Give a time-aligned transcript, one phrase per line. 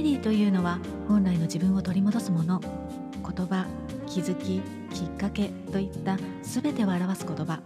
[0.00, 0.78] メリーというのは
[1.08, 2.58] 本来の自分を取り戻すもの。
[2.58, 3.66] 言葉
[4.06, 4.62] 気づき
[4.96, 7.60] きっかけといった全てを表す言葉。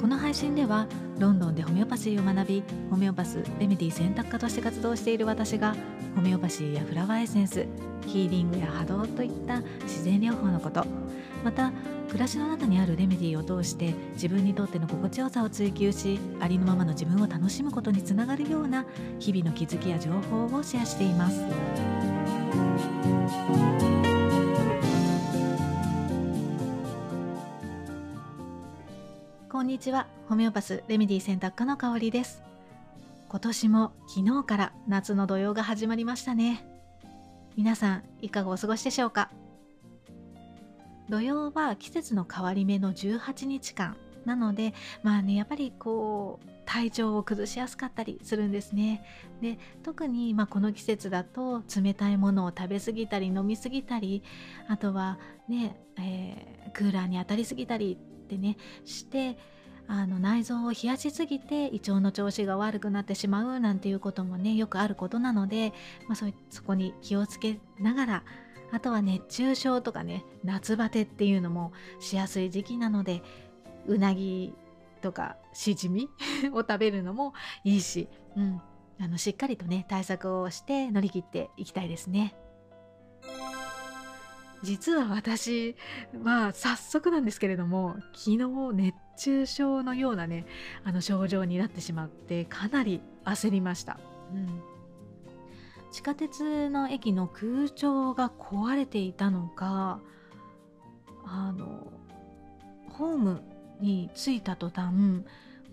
[0.00, 0.86] この配信では
[1.18, 5.74] ロンドンでホメオパシーを学びホメオパスレメディ選択科として活動している私が
[6.14, 7.66] ホメオパシーやフラワーエッセンス
[8.06, 10.86] ヒーリングや波動といった自然療法のこと。
[11.42, 11.72] また
[12.12, 18.84] 暮らしの中にあるレメディーを通して自分にとっての心地よさを追求しありのままの自分を楽しむことにつながるような
[19.18, 21.40] 日々の気づきや情報をシェアしています。
[29.48, 30.06] こんにちは。
[30.28, 32.42] ホメオパスレメディ選択科の香りです。
[33.30, 36.62] 今年も昨日から夏の土曜が始まりましたね。
[37.56, 39.30] 皆さんいかがお過ごしでしょうか？
[41.08, 43.96] 土曜は季節の変わり目の18日間。
[44.24, 44.72] なので
[45.02, 49.04] まあねやっぱりこう体調を崩しやすかったりするんですね。
[49.40, 54.22] で特にまあこの季節だと冷たいものを食べ過ぎたり飲み過ぎたり
[54.68, 59.36] あとはね、えー、クーラーに当たりすぎたりってねして
[59.88, 65.72] あの内臓を冷やしすぎて胃腸の調子が悪くなってしまうなんていうこともねよくあることなので、
[66.08, 68.24] まあ、そそこに気をつけながら
[68.72, 73.22] あとは熱中症とかね夏バテっていうのもしやすい時期なので
[73.86, 74.54] うなぎ
[75.02, 76.08] とかしじみ
[76.52, 77.34] を食べるのも
[77.64, 78.60] いいし、うん、
[78.98, 82.34] あのしっかりとね対策をして乗り切っていきたいですね。
[84.62, 85.76] 実は私
[86.22, 90.46] まあ早速なんですけれども昨日熱中症のようなね
[90.84, 93.98] あの症状になってしまってかなり焦りました。
[94.32, 94.71] うん
[95.92, 100.00] 地下鉄の駅の空調が壊れていたのか
[101.24, 101.92] あの
[102.88, 103.42] ホーム
[103.80, 104.94] に着いた途端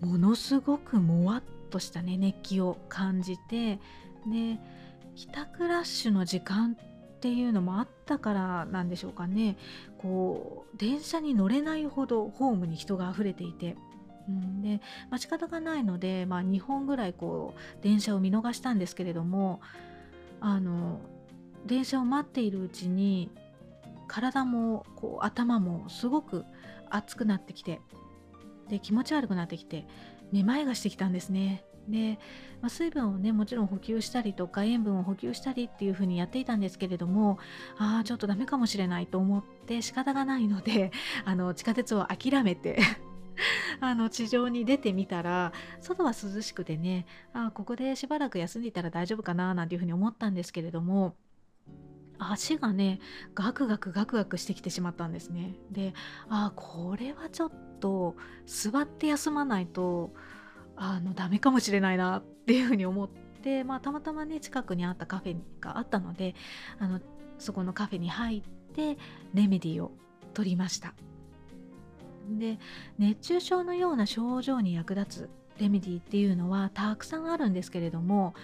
[0.00, 3.76] ものすごくもわっとしたね熱気を感じて
[4.26, 4.58] で
[5.16, 9.56] 帰宅ラッシュの時間っていうのもあったからなんでしょうかね
[9.98, 13.76] こう電車に乗れないほどホームに人が溢れていて。
[14.28, 14.80] うん、で、
[15.10, 19.60] まあ、仕方がないので、まあ、2本ぐらいこう電車を見逃したんですけれども
[20.40, 21.00] あの
[21.66, 23.30] 電車を待っているうちに
[24.08, 26.44] 体もこう頭もすごく
[26.88, 27.80] 熱くなってきて
[28.68, 29.86] で気持ち悪くなってきて
[30.32, 31.64] めまいがしてきたんですね。
[31.88, 32.18] で、
[32.60, 37.38] まあ、水分をねもちろん補給したりとか塩分を補給したりっていう風にやっていたんですけれども
[37.78, 40.92] ああちょっとダメかもしれないと思って仕方がないので
[41.24, 42.80] あの地下鉄を諦めて
[43.80, 51.16] あの地上に出てみたら外は涼しくてねあここでしばらく休んでいたら大丈夫かななんていうふうに思ったんですけれども
[52.18, 53.00] 足がね
[53.34, 55.54] ガクガクガクガクしてきてしまったんですね。
[55.70, 55.94] で
[56.28, 58.14] あこれはちょっと
[58.44, 60.12] 座って休まないと
[60.76, 66.34] あのダメかもしれないなっていうふうに思って、まあ、たまたまね近くにあったカフェがあったので
[66.78, 67.00] あの
[67.38, 68.98] そこのカフェに入って
[69.34, 69.92] レメディを
[70.34, 70.94] 取りました。
[72.38, 72.58] で
[72.98, 78.34] 熱中症のような症状に役立つレメディっていうのはたくさんあるんですけれども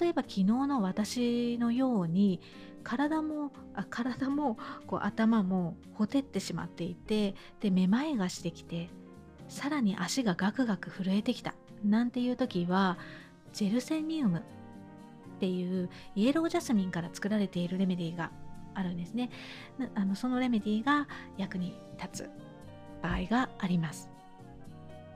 [0.00, 2.40] 例えば昨日の私のように
[2.82, 8.88] 体もあ体もこう頭もほてってしまっていてでめまいがしてきて
[9.48, 11.54] さらに足がガクガク震えてきた
[11.84, 12.98] なんていう時は
[13.52, 14.42] ジェルセミウムっ
[15.40, 18.30] ていうイエロージャスミンから作られているレメディが
[18.74, 19.30] あるんですね。
[19.94, 22.30] あのそのレメディが役に立つ。
[23.02, 24.08] 場合があります。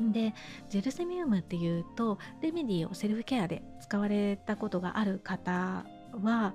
[0.00, 0.34] で
[0.68, 5.84] ジェルセミウムっていうとレメディーをセルフケアで使われたことがある方
[6.22, 6.54] は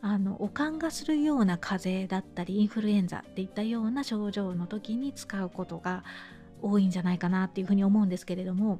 [0.00, 6.04] あのおかんがするような風邪だったりインフルエンザっていったような症状の時に使うことが
[6.62, 8.78] 多いんじゃないかなっていうふうに思うんですけれども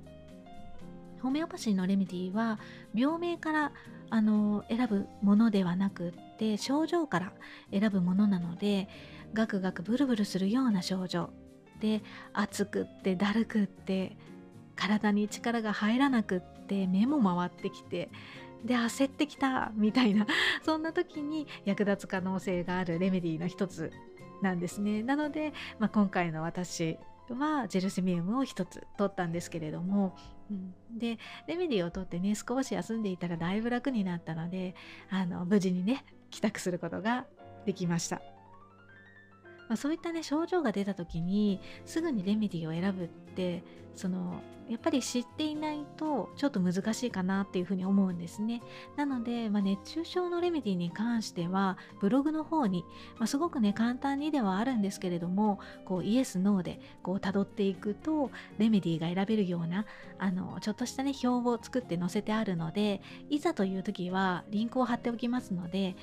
[1.21, 2.61] ホメオパシーのレメディーは
[2.95, 3.73] 病名から
[4.11, 7.33] あの選ぶものではなくって症状から
[7.73, 8.89] 選ぶものなので
[9.35, 11.31] ガクガクブルブルするような症状
[11.81, 12.03] で
[12.33, 14.17] 暑くってだるくって
[14.77, 18.11] 体に力が入らなくって目も回ってきて
[18.65, 20.27] で焦ってきたみたいな
[20.65, 23.93] そんな時に役立つ可能性があるレメディーの一つ
[24.43, 26.99] なんですねなので、まあ、今回の私
[27.31, 30.17] はジェルセミウムを一つ取ったんですけれども、
[30.51, 34.75] うん、でレメディーを取ってね少し休んでいたらだいぶ楽になったので
[35.11, 37.27] あの無事にね帰宅することが
[37.67, 38.38] できました。
[39.69, 43.63] まあ、そういったね症状が出た時にすぐにレメディを選ぶって
[43.95, 48.61] そのやっぱり知っていないとちょっと難しいかなっていうふうに思うんですね。
[48.97, 52.85] なので、まあ、熱中症のレメディに関してはブログの方に、
[53.19, 59.87] まあ、すごくね簡単にではあるんですけれどもこうイエス・ノーでこう辿っていくとレメディが選べるような
[60.19, 63.01] あのちょっとしたね表を作って載せてあるので
[63.31, 65.97] いざという時はリンクを貼っておきますので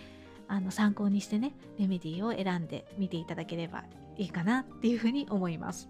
[0.48, 3.84] あの参考にしてねレメディーを選んでみていただければ
[4.18, 5.90] いいかなっていうふうに思います。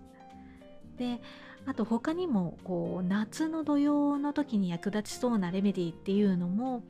[0.97, 1.21] で
[1.65, 6.83] あと他にもこう夏の土曜の時に役立ちそうなレメディーっていうのも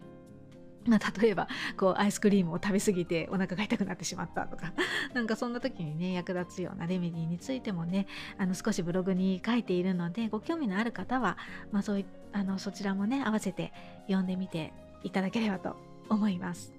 [0.87, 1.47] まあ、例えば
[1.77, 4.73] こうアイスクリームを食べ過ぎてお腹が痛くなってしまったとか
[5.13, 8.07] なんかそんな時にね役立つようなレメディーについてもね
[8.37, 11.37] あの少しブログに書いているのでご興味のある方は、
[11.71, 13.73] まあ、そういあのそちらもね合わせて
[14.07, 14.73] 読んでみて
[15.03, 15.75] いただければと
[16.09, 16.73] 思います。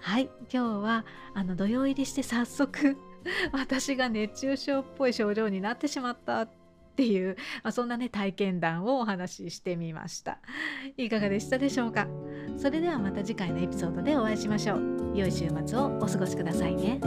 [0.00, 1.04] はい今日は
[1.34, 2.96] あの土曜入りして早速
[3.52, 6.50] 私が熱中症っぽい症状になってしまったっ
[6.96, 10.38] ていう、まあ、そんなね体験談をお話ししてみました。
[10.96, 12.06] いかがでしたでしょうか？
[12.56, 15.12] それではまた次回のエピソードでお会いしましょう。
[15.14, 17.00] 良い週末をお過ごしくださいね。